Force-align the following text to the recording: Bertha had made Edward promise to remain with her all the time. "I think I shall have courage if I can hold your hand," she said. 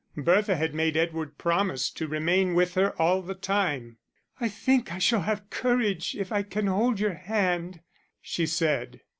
Bertha 0.17 0.55
had 0.55 0.73
made 0.73 0.97
Edward 0.97 1.37
promise 1.37 1.91
to 1.91 2.07
remain 2.07 2.55
with 2.55 2.73
her 2.73 2.99
all 2.99 3.21
the 3.21 3.35
time. 3.35 3.97
"I 4.39 4.49
think 4.49 4.91
I 4.91 4.97
shall 4.97 5.21
have 5.21 5.51
courage 5.51 6.15
if 6.15 6.31
I 6.31 6.41
can 6.41 6.65
hold 6.65 6.99
your 6.99 7.13
hand," 7.13 7.81
she 8.19 8.47
said. 8.47 9.01